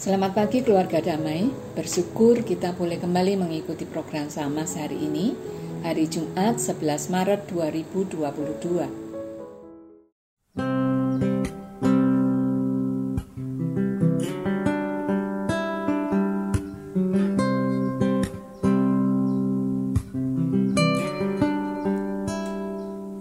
[0.00, 1.52] Selamat pagi keluarga damai.
[1.76, 5.36] Bersyukur kita boleh kembali mengikuti program sama hari ini,
[5.84, 8.88] hari Jumat 11 Maret 2022.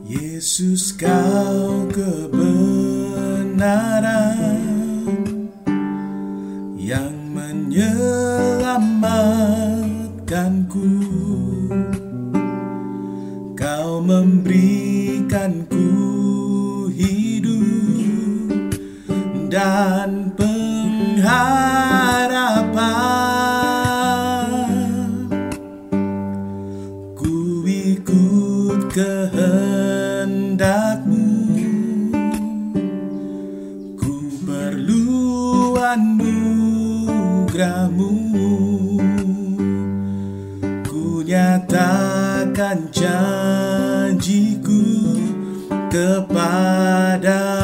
[0.07, 2.79] Yesus kau kebenaran
[28.99, 30.43] kehendakmu.
[33.95, 36.51] Ku perlu anugerahmu.
[40.83, 44.83] Ku nyatakan janjiku
[45.87, 47.58] kepadamu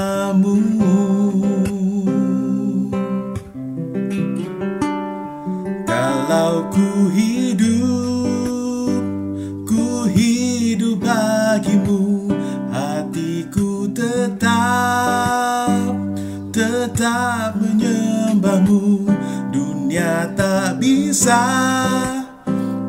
[21.26, 22.22] bisa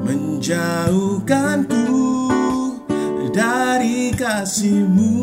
[0.05, 1.89] menjauhkanku
[3.33, 5.17] dari kasihmu.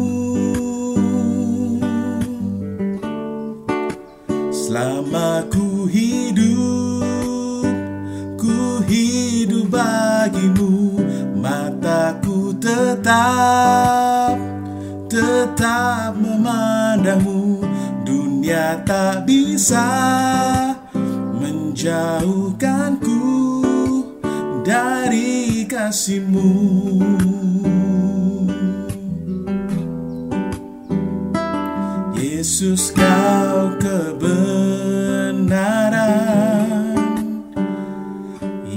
[4.50, 7.70] Selama ku hidup,
[8.34, 10.98] ku hidup bagimu
[11.38, 14.42] Mataku tetap,
[15.06, 17.62] tetap memandangmu.
[18.02, 19.86] Dunia tak bisa
[21.84, 23.20] menjauhkanku
[24.64, 26.56] dari kasihmu.
[32.16, 35.52] Yesus kau kebenaran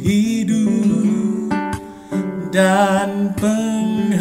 [0.00, 1.03] hidup
[2.54, 4.14] dan pengharapan.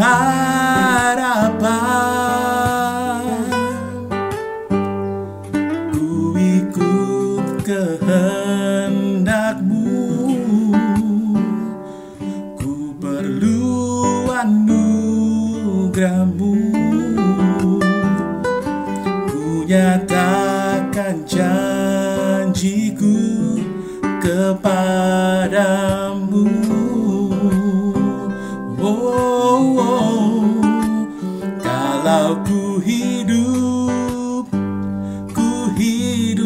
[5.93, 8.42] Ku ikut kehendakmu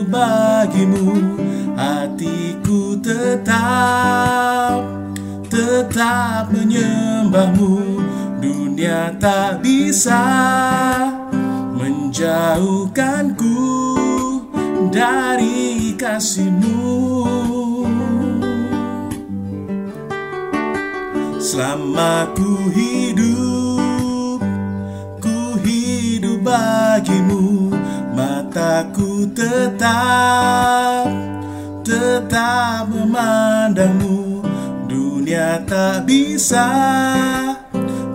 [0.10, 1.38] bagimu
[1.78, 4.82] Hatiku tetap
[5.48, 8.02] Tetap menyembahmu.
[8.42, 10.20] Dunia tak bisa
[11.78, 13.56] Menjauhkanku
[14.92, 16.78] Dari kasihmu.
[21.38, 23.07] Selama ku hidup
[28.98, 31.06] Mataku tetap
[31.86, 34.42] Tetap memandangmu.
[34.90, 36.66] Dunia tak bisa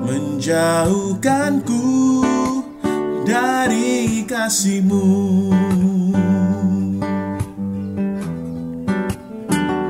[0.03, 1.87] Menjauhkanku
[3.23, 5.07] Dari kasihmu.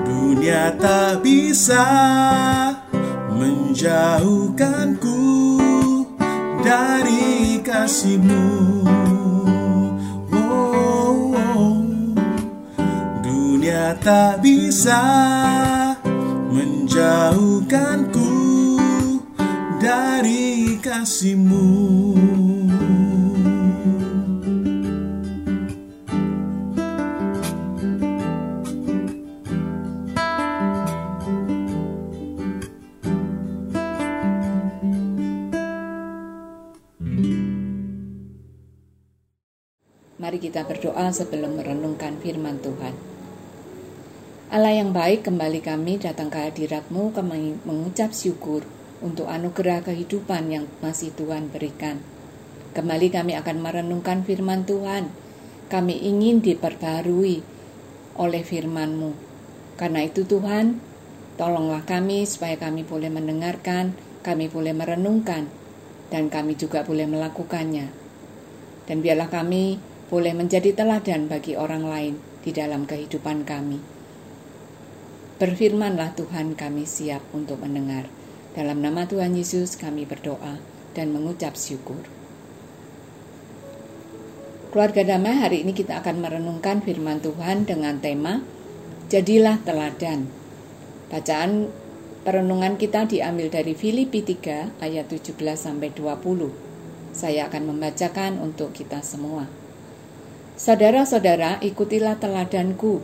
[0.04, 1.88] Dunia tak bisa
[3.32, 5.16] menjauhkanku
[6.60, 8.84] dari kasihmu
[13.92, 15.04] Tak bisa
[16.48, 18.32] menjauhkanku
[19.78, 21.68] dari kasihmu
[40.16, 43.11] Mari kita berdoa sebelum merenungkan firman Tuhan.
[44.52, 48.60] Allah yang baik, kembali kami datang ke hadiratmu kami mengucap syukur
[49.00, 52.04] untuk anugerah kehidupan yang masih Tuhan berikan.
[52.76, 55.08] Kembali kami akan merenungkan firman Tuhan.
[55.72, 57.40] Kami ingin diperbarui
[58.20, 59.16] oleh firman-Mu.
[59.80, 60.76] Karena itu Tuhan,
[61.40, 65.48] Tolonglah kami supaya kami boleh mendengarkan, kami boleh merenungkan,
[66.12, 67.88] dan kami juga boleh melakukannya.
[68.84, 69.80] Dan biarlah kami
[70.12, 72.14] boleh menjadi teladan bagi orang lain
[72.44, 74.01] di dalam kehidupan kami.
[75.42, 78.06] Berfirmanlah Tuhan kami siap untuk mendengar.
[78.54, 80.62] Dalam nama Tuhan Yesus kami berdoa
[80.94, 81.98] dan mengucap syukur.
[84.70, 88.38] Keluarga damai hari ini kita akan merenungkan firman Tuhan dengan tema
[89.10, 90.30] Jadilah teladan.
[91.10, 91.74] Bacaan
[92.22, 96.54] perenungan kita diambil dari Filipi 3 ayat 17 sampai 20.
[97.10, 99.50] Saya akan membacakan untuk kita semua.
[100.54, 103.02] Saudara-saudara, ikutilah teladanku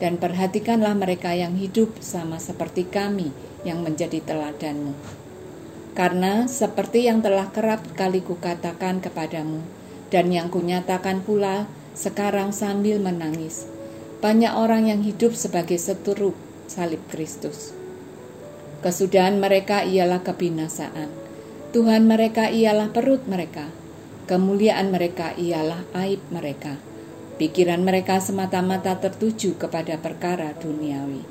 [0.00, 3.30] dan perhatikanlah mereka yang hidup sama seperti kami
[3.62, 4.96] yang menjadi teladanmu.
[5.92, 9.60] Karena seperti yang telah kerap kali kukatakan kepadamu,
[10.08, 13.68] dan yang kunyatakan pula sekarang sambil menangis.
[14.24, 16.32] Banyak orang yang hidup sebagai seteru
[16.64, 17.76] salib Kristus.
[18.80, 21.12] Kesudahan mereka ialah kebinasaan.
[21.76, 23.68] Tuhan mereka ialah perut mereka.
[24.24, 26.80] Kemuliaan mereka ialah aib mereka.
[27.40, 31.24] Pikiran mereka semata-mata tertuju kepada perkara duniawi.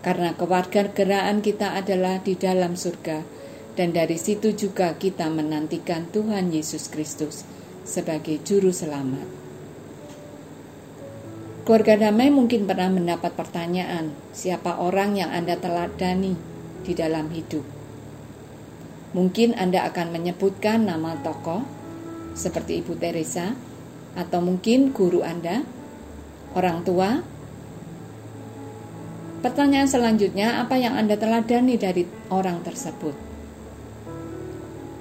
[0.00, 3.20] Karena kewarganegaraan kita adalah di dalam surga,
[3.76, 7.44] dan dari situ juga kita menantikan Tuhan Yesus Kristus
[7.84, 9.28] sebagai juru selamat.
[11.68, 16.32] Keluarga damai mungkin pernah mendapat pertanyaan, siapa orang yang Anda teladani
[16.80, 17.68] di dalam hidup?
[19.12, 21.60] Mungkin Anda akan menyebutkan nama tokoh
[22.32, 23.52] seperti Ibu Teresa
[24.18, 25.64] atau mungkin guru Anda,
[26.52, 27.24] orang tua.
[29.42, 33.14] Pertanyaan selanjutnya, apa yang Anda teladani dari orang tersebut?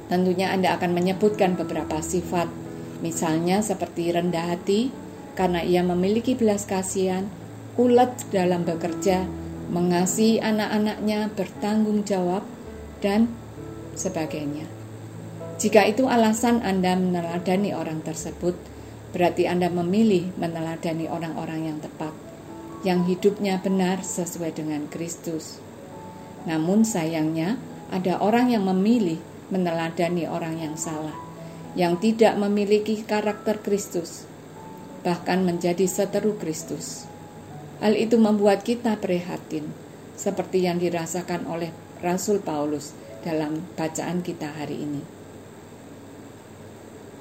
[0.10, 2.62] Tentunya Anda akan menyebutkan beberapa sifat
[3.02, 4.94] Misalnya seperti rendah hati
[5.34, 7.26] karena ia memiliki belas kasihan,
[7.76, 9.26] ulet dalam bekerja,
[9.74, 12.46] mengasihi anak-anaknya, bertanggung jawab,
[13.02, 13.26] dan
[13.98, 14.70] sebagainya.
[15.58, 18.54] Jika itu alasan Anda meneladani orang tersebut,
[19.12, 22.16] berarti Anda memilih meneladani orang-orang yang tepat,
[22.88, 25.60] yang hidupnya benar sesuai dengan Kristus.
[26.48, 27.60] Namun sayangnya,
[27.92, 29.20] ada orang yang memilih
[29.52, 31.32] meneladani orang yang salah
[31.72, 34.28] yang tidak memiliki karakter Kristus,
[35.08, 37.08] bahkan menjadi seteru Kristus.
[37.80, 39.72] Hal itu membuat kita prihatin,
[40.20, 41.72] seperti yang dirasakan oleh
[42.04, 42.92] Rasul Paulus
[43.24, 45.21] dalam bacaan kita hari ini.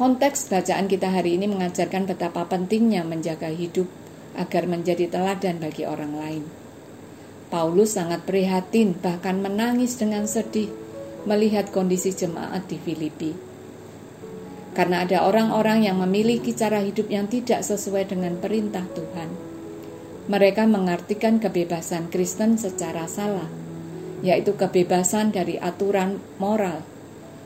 [0.00, 3.84] Konteks bacaan kita hari ini mengajarkan betapa pentingnya menjaga hidup
[4.32, 6.44] agar menjadi teladan bagi orang lain.
[7.52, 10.72] Paulus sangat prihatin, bahkan menangis dengan sedih
[11.28, 13.50] melihat kondisi jemaat di Filipi
[14.70, 19.28] karena ada orang-orang yang memiliki cara hidup yang tidak sesuai dengan perintah Tuhan.
[20.30, 23.50] Mereka mengartikan kebebasan Kristen secara salah,
[24.22, 26.86] yaitu kebebasan dari aturan moral,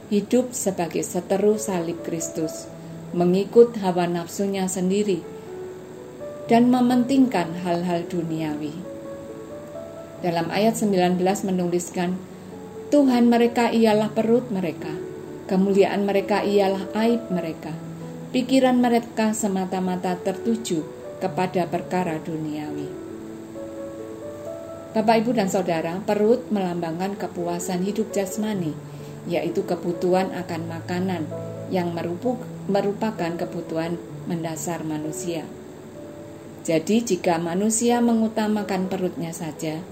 [0.08, 2.66] hidup sebagai seteru salib Kristus,
[3.14, 5.22] mengikut hawa nafsunya sendiri,
[6.50, 8.74] dan mementingkan hal-hal duniawi.
[10.20, 12.16] Dalam ayat 19 menuliskan,
[12.88, 14.92] Tuhan mereka ialah perut mereka
[15.44, 17.68] Kemuliaan mereka ialah aib mereka.
[18.32, 20.80] Pikiran mereka semata-mata tertuju
[21.20, 22.88] kepada perkara duniawi.
[24.96, 28.72] Bapak, ibu, dan saudara, perut melambangkan kepuasan hidup jasmani,
[29.24, 31.24] yaitu kebutuhan akan makanan
[31.72, 31.96] yang
[32.68, 33.96] merupakan kebutuhan
[34.28, 35.48] mendasar manusia.
[36.64, 39.84] Jadi, jika manusia mengutamakan perutnya saja,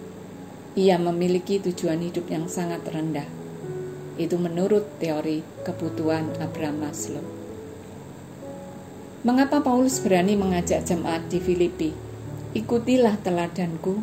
[0.73, 3.43] ia memiliki tujuan hidup yang sangat rendah
[4.21, 7.25] itu menurut teori kebutuhan Abraham Maslow.
[9.23, 11.95] Mengapa Paulus berani mengajak jemaat di Filipi?
[12.53, 14.03] Ikutilah teladanku.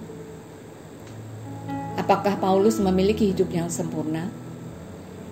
[2.00, 4.32] Apakah Paulus memiliki hidup yang sempurna?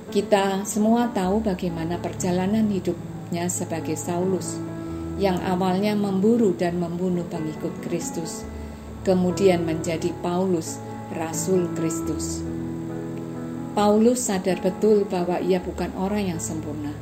[0.08, 4.56] Kita semua tahu bagaimana perjalanan hidupnya sebagai Saulus
[5.20, 8.48] yang awalnya memburu dan membunuh pengikut Kristus,
[9.04, 10.80] kemudian menjadi Paulus,
[11.12, 12.40] rasul Kristus.
[13.76, 16.96] Paulus sadar betul bahwa ia bukan orang yang sempurna.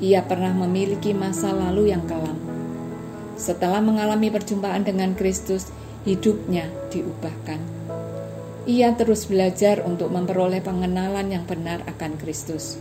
[0.00, 2.40] Ia pernah memiliki masa lalu yang kelam.
[3.36, 5.68] Setelah mengalami perjumpaan dengan Kristus,
[6.08, 7.81] hidupnya diubahkan.
[8.62, 12.78] Ia terus belajar untuk memperoleh pengenalan yang benar akan Kristus,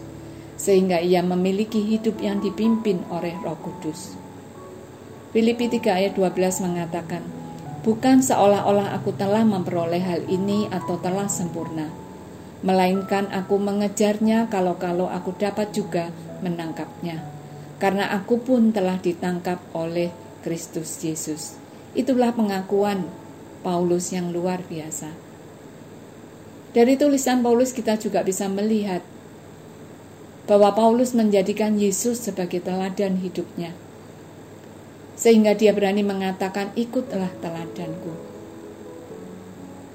[0.53, 4.13] sehingga ia memiliki hidup yang dipimpin oleh Roh Kudus.
[5.33, 6.37] Filipi 3 ayat 12
[6.69, 7.25] mengatakan,
[7.81, 11.89] Bukan seolah-olah aku telah memperoleh hal ini atau telah sempurna,
[12.61, 16.13] melainkan aku mengejarnya kalau-kalau aku dapat juga
[16.45, 17.25] menangkapnya.
[17.81, 20.13] Karena aku pun telah ditangkap oleh
[20.45, 21.57] Kristus Yesus.
[21.97, 23.09] Itulah pengakuan
[23.65, 25.30] Paulus yang luar biasa.
[26.71, 29.03] Dari tulisan Paulus kita juga bisa melihat
[30.47, 33.75] bahwa Paulus menjadikan Yesus sebagai teladan hidupnya.
[35.19, 38.15] Sehingga dia berani mengatakan ikutlah teladanku.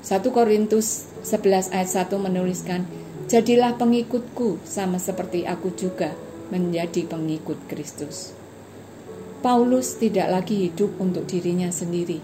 [0.04, 2.84] 1 Korintus 11 ayat 1 menuliskan,
[3.26, 6.12] Jadilah pengikutku sama seperti aku juga
[6.52, 8.36] menjadi pengikut Kristus.
[9.40, 12.20] Paulus tidak lagi hidup untuk dirinya sendiri,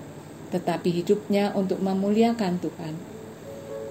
[0.54, 3.11] tetapi hidupnya untuk memuliakan Tuhan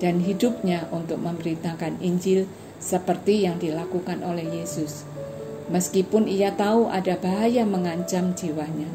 [0.02, 2.50] dan hidupnya untuk memberitakan Injil
[2.82, 5.06] seperti yang dilakukan oleh Yesus.
[5.70, 8.90] Meskipun ia tahu ada bahaya mengancam jiwanya,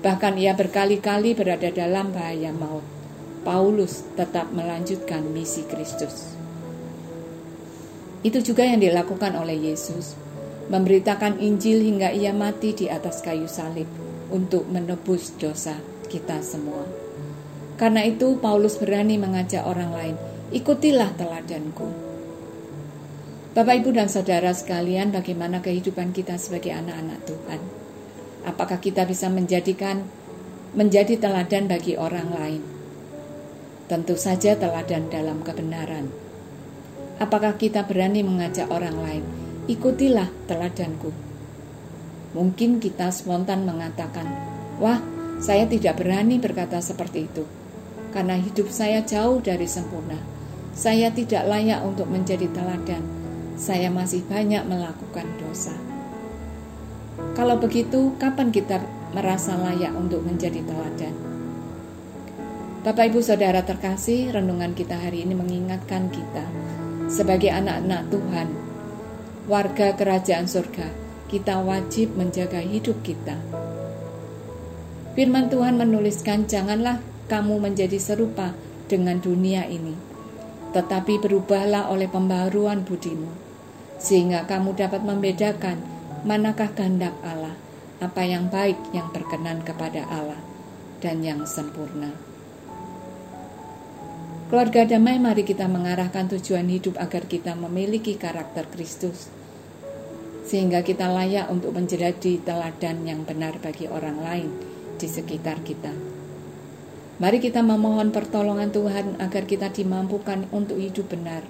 [0.00, 2.86] bahkan ia berkali-kali berada dalam bahaya maut.
[3.42, 6.38] Paulus tetap melanjutkan misi Kristus.
[8.22, 10.14] Itu juga yang dilakukan oleh Yesus,
[10.70, 13.86] memberitakan Injil hingga ia mati di atas kayu salib
[14.28, 15.78] untuk menebus dosa
[16.10, 16.84] kita semua.
[17.78, 20.16] Karena itu Paulus berani mengajak orang lain,
[20.48, 21.88] ikutilah teladanku.
[23.52, 27.60] Bapak, Ibu, dan Saudara sekalian, bagaimana kehidupan kita sebagai anak-anak Tuhan?
[28.46, 30.06] Apakah kita bisa menjadikan
[30.72, 32.62] menjadi teladan bagi orang lain?
[33.90, 36.08] Tentu saja teladan dalam kebenaran.
[37.18, 39.24] Apakah kita berani mengajak orang lain?
[39.66, 41.10] Ikutilah teladanku.
[42.36, 44.28] Mungkin kita spontan mengatakan,
[44.78, 45.02] "Wah,
[45.42, 47.42] saya tidak berani berkata seperti itu,
[48.14, 50.37] karena hidup saya jauh dari sempurna.
[50.78, 53.02] Saya tidak layak untuk menjadi teladan.
[53.58, 55.74] Saya masih banyak melakukan dosa."
[57.34, 58.78] Kalau begitu, kapan kita
[59.10, 61.14] merasa layak untuk menjadi teladan?
[62.86, 66.46] Bapak Ibu Saudara terkasih, renungan kita hari ini mengingatkan kita
[67.10, 68.48] sebagai anak-anak Tuhan,
[69.50, 70.86] warga kerajaan surga,
[71.26, 73.34] kita wajib menjaga hidup kita.
[75.18, 78.54] Firman Tuhan menuliskan, "Janganlah kamu menjadi serupa
[78.86, 79.92] dengan dunia ini,
[80.72, 83.30] tetapi berubahlah oleh pembaruan budimu,
[83.96, 85.80] sehingga kamu dapat membedakan
[86.22, 87.56] manakah kehendak Allah,
[87.98, 90.40] apa yang baik yang berkenan kepada Allah,
[91.00, 92.12] dan yang sempurna."
[94.48, 99.28] Keluarga damai, mari kita mengarahkan tujuan hidup agar kita memiliki karakter Kristus,
[100.48, 104.48] sehingga kita layak untuk menjadi teladan yang benar bagi orang lain
[104.96, 106.17] di sekitar kita.
[107.18, 111.42] Mari kita memohon pertolongan Tuhan agar kita dimampukan untuk hidup benar,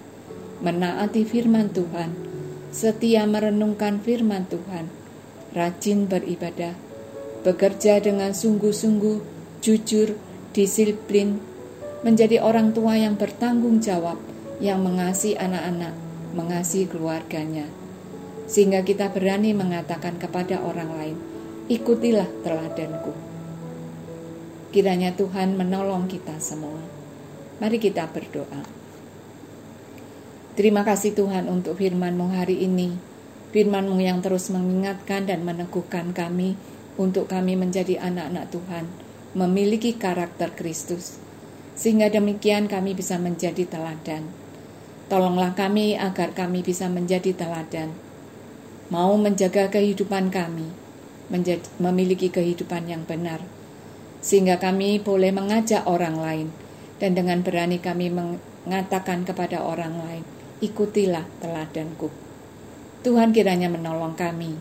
[0.64, 2.16] menaati firman Tuhan,
[2.72, 4.88] setia merenungkan firman Tuhan,
[5.52, 6.72] rajin beribadah,
[7.44, 9.20] bekerja dengan sungguh-sungguh,
[9.60, 10.16] jujur,
[10.56, 11.36] disiplin,
[12.00, 14.16] menjadi orang tua yang bertanggung jawab,
[14.64, 15.92] yang mengasihi anak-anak,
[16.32, 17.68] mengasihi keluarganya,
[18.48, 21.16] sehingga kita berani mengatakan kepada orang lain,
[21.68, 23.27] "Ikutilah teladanku."
[24.68, 26.84] Kiranya Tuhan menolong kita semua.
[27.56, 28.68] Mari kita berdoa.
[30.60, 32.92] Terima kasih Tuhan untuk firman-Mu hari ini.
[33.56, 36.60] Firman-Mu yang terus mengingatkan dan meneguhkan kami
[37.00, 38.84] untuk kami menjadi anak-anak Tuhan,
[39.32, 41.16] memiliki karakter Kristus
[41.72, 44.28] sehingga demikian kami bisa menjadi teladan.
[45.08, 47.94] Tolonglah kami agar kami bisa menjadi teladan,
[48.92, 50.68] mau menjaga kehidupan kami,
[51.32, 53.40] menjadi, memiliki kehidupan yang benar,
[54.18, 56.48] sehingga kami boleh mengajak orang lain,
[56.98, 60.24] dan dengan berani kami mengatakan kepada orang lain,
[60.58, 62.10] ikutilah teladanku.
[63.06, 64.58] Tuhan kiranya menolong kami.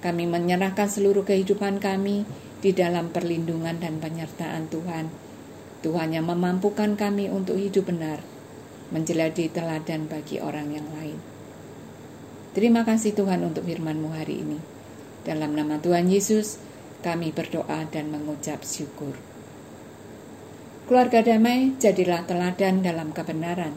[0.00, 2.24] Kami menyerahkan seluruh kehidupan kami
[2.64, 5.12] di dalam perlindungan dan penyertaan Tuhan.
[5.84, 8.24] Tuhan yang memampukan kami untuk hidup benar,
[8.88, 11.20] menjadi teladan bagi orang yang lain.
[12.56, 14.58] Terima kasih Tuhan untuk firman-Mu hari ini.
[15.28, 16.56] Dalam nama Tuhan Yesus,
[17.04, 19.12] kami berdoa dan mengucap syukur.
[20.88, 23.76] Keluarga damai, jadilah teladan dalam kebenaran,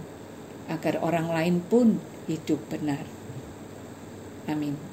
[0.72, 2.00] agar orang lain pun
[2.32, 3.04] hidup benar.
[4.48, 4.87] Amin.